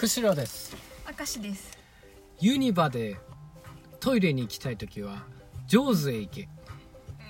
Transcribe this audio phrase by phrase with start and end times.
[0.00, 0.74] 釧路です。
[1.18, 1.76] 明石です。
[2.40, 3.18] ユニバで
[4.00, 5.24] トイレに行きたい時は
[5.66, 6.48] 上手へ行け。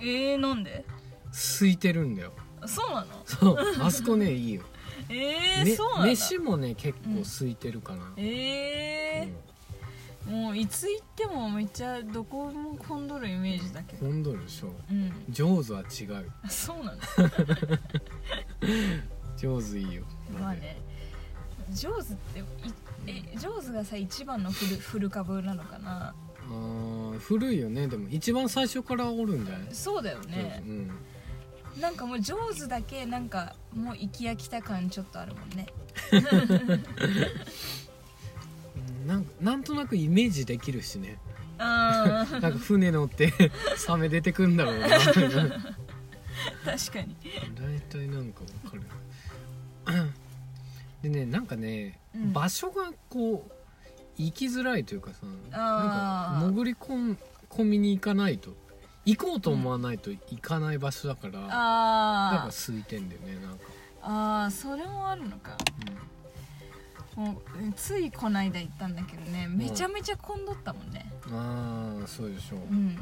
[0.03, 0.85] えー、なんで？
[1.33, 2.33] 空いてるんだよ。
[2.67, 3.07] そうなの？
[3.25, 3.57] そう。
[3.83, 4.63] あそこねいいよ、
[5.11, 9.51] えー、ねそうなんだ飯もね結構空いてるかな、えー
[10.31, 14.07] もういつ行ってもめっちゃどこも混んどるイメージだけど。
[14.07, 14.69] 混んどるでしょ。
[14.89, 15.13] うん。
[15.31, 16.31] 上手は違う。
[16.43, 16.99] あそうなの？
[19.37, 20.05] 上手いいよ。
[20.39, 20.77] まあね
[21.75, 22.45] 上手ってい
[23.07, 26.09] え上手がさ一番のフルフル株なのかな？
[26.09, 27.87] あー古いよね。
[27.87, 29.69] でも一番最初からおるんじゃない？
[29.73, 30.63] そうだよね。
[30.67, 30.91] うん。
[31.81, 35.67] なんかもう上手だけなんかもう行き飽きた感ちょっとあるもんね。
[39.07, 41.19] なんなんとなくイメージできるしね。
[41.61, 43.33] なんか船乗って
[43.77, 44.89] サメ出てくんだろうな。
[44.89, 47.17] 確かに。
[47.55, 48.83] 大体なんかわかる
[51.03, 52.33] でねなんかね、うん。
[52.33, 53.53] 場所がこう
[54.17, 58.55] 行きづらいというかさなんか潜り込ん込みに行かないと。
[59.07, 61.49] 行こうと思わないと行かない場所だから、なん。
[61.49, 62.67] かあー。
[62.67, 63.65] 空いてんだよねなんか、
[64.03, 65.57] あーそれもあるのか。
[67.17, 71.11] もうついこないだ行ったんだけどねめちゃめちゃ混んどったもんね。
[71.29, 72.59] うん、ああそうでしょう。
[72.71, 72.99] うん。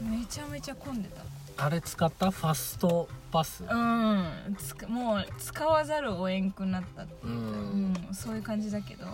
[0.00, 1.22] めちゃめちゃ混んでた
[1.58, 2.30] あれ使った？
[2.30, 3.64] ファストパス？
[3.64, 4.56] うん。
[4.58, 9.06] つかもう使わざるをえんくなったっていうか、ううんんそういう感じだけど。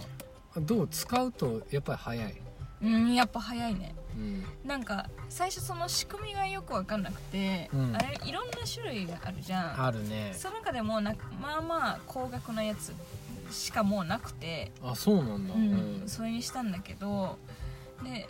[0.61, 2.41] どう使うとやっぱり早い、
[2.83, 3.95] うんやっぱ早いね。
[4.15, 7.97] うん、なんか最初その仕組みがよく分かんなくて、うん。
[7.97, 9.85] あれいろんな種類があるじゃん。
[9.87, 10.33] あるね。
[10.35, 12.93] その中でもなんかまあまあ高額なやつ
[13.51, 16.03] しかもうなくて、あそうなんだ、うん。
[16.07, 17.39] それにしたんだけど
[18.03, 18.27] で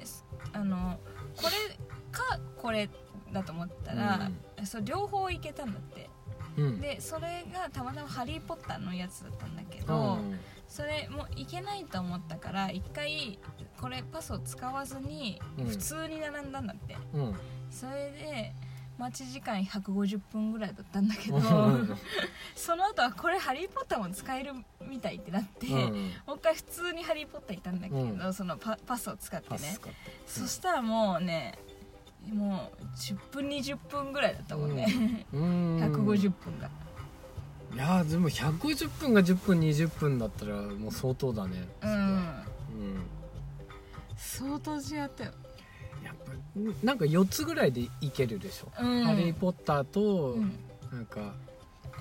[0.53, 0.99] あの
[1.37, 1.77] これ
[2.11, 2.89] かこれ
[3.33, 4.31] だと思ったら、
[4.65, 6.11] そう両方いけたんだって。
[6.57, 6.81] うん。
[6.81, 10.39] でそれがたまたま「ハリー・ポッター」のやつだったんだけうど、ん。
[10.69, 13.39] それもいけないと思ったから一回
[13.81, 15.67] これパスを使わずにうん。
[15.67, 17.35] 普通に並んだんだって、うん。
[17.71, 18.55] それで
[18.99, 21.99] 待ち時間150分ぐらいだったんだけどうん。
[22.55, 24.53] その後はこれ「ハリー・ポッター」も使える
[24.87, 25.77] みたいってなって、うん。
[26.27, 29.57] もう一回普通に「ハリー・ポッター」行ったんだけど、うそのパパスを使ってね。
[29.57, 29.99] パス使って。
[30.27, 31.59] そしたらもうね
[32.31, 35.79] もう10分20分ぐらいだったもんね、うん。
[35.79, 36.71] 150分が。
[37.75, 41.67] いやーでも150分が10分20分だったらもう相当だね。
[41.81, 41.91] うん。
[41.91, 42.45] うん。
[44.17, 45.33] 相当違ったよ
[46.05, 46.33] やっぱ
[46.83, 49.05] なんか4つぐらいでいけるでしょ「うん。
[49.05, 50.59] ハリー・ポッター」と、うん。
[50.93, 51.35] なんか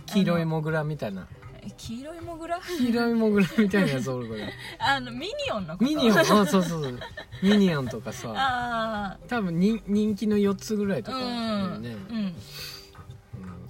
[0.07, 1.27] 黄色いモグラみたいな。
[1.63, 2.59] え黄色いモグラ？
[2.59, 4.49] 黄色いモグラみたいなやつおるから
[4.95, 5.85] あのミニオンのこと？
[5.85, 6.17] ミニオン。
[6.19, 6.99] あそうそうそう。
[7.43, 8.33] ミニオンとかさ。
[8.35, 11.29] あ多分に人気の4つぐらいとかだよ
[11.77, 12.17] ん、ね、うん。
[12.17, 12.33] うん。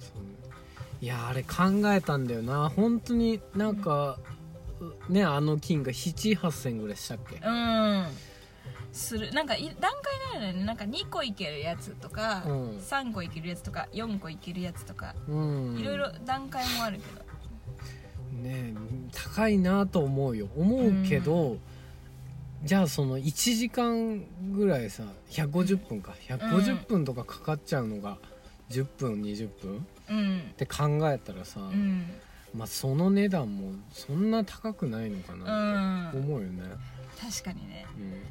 [0.00, 0.22] そう
[1.02, 2.70] いやあれ考えたんだよな。
[2.70, 4.18] 本当になんか、
[5.08, 7.36] ねあの金が78000ぐらいしたっけ？
[7.44, 8.06] うん
[8.92, 9.90] するなんかい段
[10.32, 10.64] 階があるよね。
[10.64, 12.70] なんか2個いけるやつとか、うん。
[12.78, 15.78] 3個いけるやつとか4個いけるやつとか、うん。
[15.78, 17.22] いろいろ段階もあるけど。
[18.42, 18.74] ね
[19.12, 20.48] 高いなと思うよ。
[20.56, 21.56] 思うけど、
[22.64, 26.14] じゃあその1時間ぐらいさ150分か。
[26.28, 28.18] 150分とかかかっちゃうのが
[28.70, 29.80] 10分20分っ
[30.10, 30.52] うん。
[30.56, 32.06] て考えたらさ、うん。
[32.54, 36.20] まあその値段もそんな高くないのかうなってん。
[36.24, 36.62] 思うよね、
[37.18, 37.86] 確かにね。
[37.96, 38.22] うん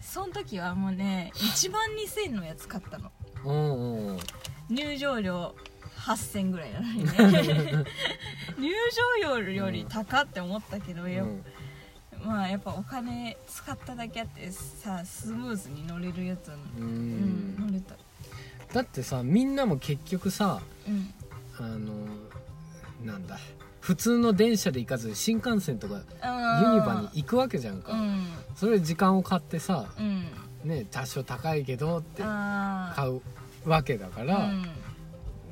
[0.00, 1.82] その時はもうね1万
[2.26, 3.10] 2000のやつ買ったの。
[3.44, 4.18] うんうん
[4.68, 5.54] 入場料
[5.98, 7.10] 8000ぐらいなのにね。
[8.58, 8.70] 入
[9.24, 11.44] 場料より高って思ったけど、やっうん。
[12.24, 17.94] まあやっぱお金使っただけあってさスムーズに乗れるやつはううん乗んれた。
[18.72, 21.12] だってさみんなも結局さうん。
[21.58, 21.92] あの
[23.04, 23.38] なんだ
[23.80, 26.00] 普通の電車で行かず新幹線とかユ
[26.80, 28.26] ニバに行くわけじゃんか、うん
[28.60, 30.26] それ時間を買ってさうん。
[30.64, 33.22] ね多少高いけどってあ買う
[33.64, 34.66] わけだから、うん。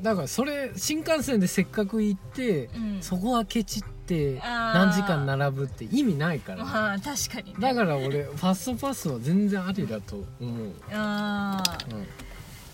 [0.03, 2.99] だからそれ新幹線でせっかく行って、うん。
[3.01, 7.59] そこはケチって何時間並ぶって意味ないから、まあ確かにね。
[7.59, 12.07] だから俺ファストパスは全然ありだと思う、ああうん。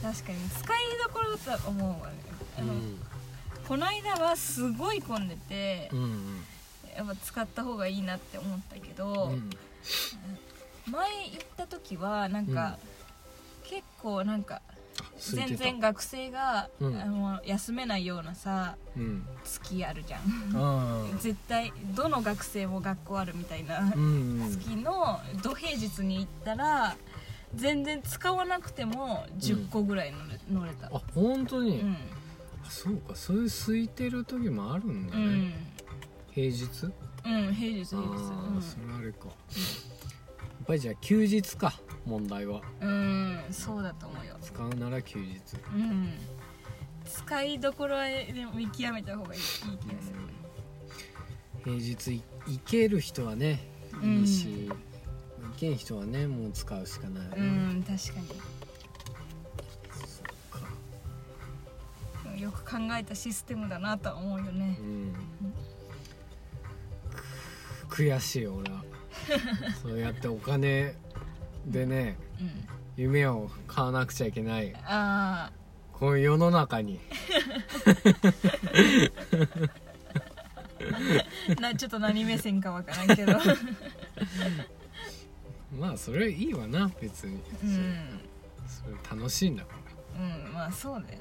[0.02, 0.38] 確かに。
[0.50, 2.14] 使いどころだと思うわね。
[3.68, 6.42] この間はすごい混んでて、うん。
[6.96, 9.50] やっぱ使った方がいいなって思ったけど、うん
[10.90, 12.78] 前行った時はなんか、
[13.64, 14.60] 結構なんか
[15.18, 17.00] 全然学生が、うん。
[17.00, 19.26] あの休めないようなさうん。
[19.44, 21.18] 月あるじゃん。
[21.18, 26.96] 絶対どの学生も学校あるみたいなうん月の土平日に行ったら
[27.54, 30.86] 全然使わなくても10個ぐらい乗れ,、乗れた。
[30.86, 31.96] あ本当に、うん。
[32.64, 33.14] あそうか。
[33.14, 35.54] そういう空いてる時もあるんだね、うん。
[36.32, 36.92] 平日？
[37.24, 37.94] うん平日平日。
[37.94, 39.26] あーそれはあれか。
[39.26, 41.72] やっぱりじゃあ休日か
[42.06, 42.62] 問題は。
[42.80, 42.90] うん、
[43.46, 44.36] うん、そうだと思うよ。
[44.40, 45.40] 使うなら休日。
[45.74, 46.12] うん。
[47.04, 50.16] 使いどころはでも見極めた方がいいいい気がする。
[51.64, 53.60] 平日い行ける人はね
[54.02, 54.74] いいし、行
[55.56, 58.20] けん人はねもう使うしかないようね、ん確か
[62.34, 62.40] に。
[62.40, 64.76] よく考えたシステムだなとは思うよね。
[64.80, 65.12] うん。
[65.12, 65.16] く
[67.94, 68.84] 悔しいよ俺は。
[69.80, 70.96] そうやってお金
[71.64, 72.68] でねうん。
[72.96, 74.74] 夢を買わなくちゃいけない。
[74.84, 75.52] あ
[75.92, 77.00] この世の中に。
[81.56, 83.38] あ なちょっと何目線かわからんけど。
[85.78, 88.20] まあそれいいわな別に、うん。
[88.66, 89.74] それ楽しいんだか
[90.16, 90.20] ら。
[90.20, 91.18] うんまあそうね。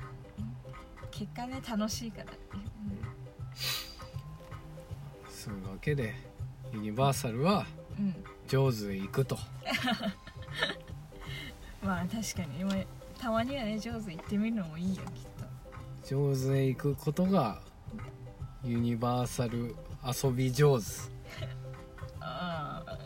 [1.12, 2.34] 結果ね楽しいから。
[5.30, 6.33] そういうわけで
[6.74, 7.66] ユニバーサルは
[8.00, 8.16] うん
[8.48, 9.38] 上手へ行くと。
[11.84, 12.60] まあ確かに。
[12.62, 12.72] 今
[13.20, 15.46] たまにはね上手行ってみるのもいいよきっと。
[16.08, 17.62] 上手へ行くことが
[18.64, 19.76] ユニバーサル
[20.06, 20.86] 遊び上手。
[22.20, 23.00] ああ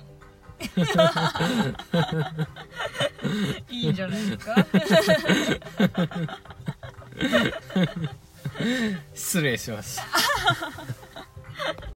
[3.70, 4.56] いいんじゃないですか？
[9.14, 10.02] 失礼します